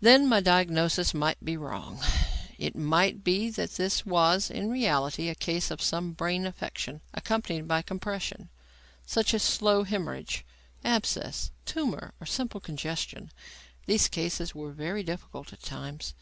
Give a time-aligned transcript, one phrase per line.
[0.00, 2.02] Then, my diagnosis might be wrong.
[2.58, 7.68] It might be that this was, in reality, a case of some brain affection accompanied
[7.68, 8.48] by compression,
[9.06, 10.44] such as slow haemorrhage,
[10.84, 13.30] abscess, tumour or simple congestion.
[13.86, 16.12] These cases were very difficult at times.